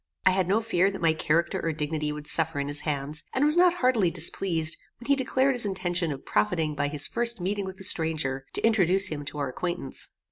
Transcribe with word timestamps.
I 0.25 0.31
had 0.31 0.47
no 0.47 0.61
fear 0.61 0.89
that 0.89 0.99
my 1.03 1.13
character 1.13 1.59
or 1.61 1.71
dignity 1.73 2.11
would 2.11 2.25
suffer 2.25 2.59
in 2.59 2.69
his 2.69 2.79
hands, 2.79 3.23
and 3.35 3.45
was 3.45 3.55
not 3.55 3.75
heartily 3.75 4.09
displeased 4.09 4.75
when 4.99 5.05
he 5.05 5.15
declared 5.15 5.53
his 5.53 5.63
intention 5.67 6.11
of 6.11 6.25
profiting 6.25 6.73
by 6.73 6.87
his 6.87 7.05
first 7.05 7.39
meeting 7.39 7.65
with 7.65 7.77
the 7.77 7.83
stranger 7.83 8.47
to 8.53 8.65
introduce 8.65 9.09
him 9.09 9.23
to 9.25 9.37
our 9.37 9.49
acquaintance. 9.49 10.09